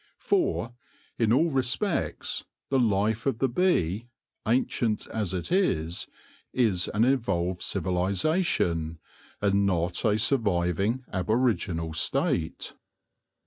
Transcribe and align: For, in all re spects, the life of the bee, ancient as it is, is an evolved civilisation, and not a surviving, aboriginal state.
For, 0.17 0.73
in 1.19 1.31
all 1.31 1.51
re 1.51 1.61
spects, 1.61 2.43
the 2.71 2.79
life 2.79 3.27
of 3.27 3.37
the 3.37 3.47
bee, 3.47 4.09
ancient 4.47 5.05
as 5.05 5.31
it 5.31 5.51
is, 5.51 6.07
is 6.53 6.87
an 6.95 7.03
evolved 7.05 7.61
civilisation, 7.61 8.97
and 9.43 9.67
not 9.67 10.03
a 10.03 10.17
surviving, 10.17 11.05
aboriginal 11.13 11.93
state. 11.93 12.73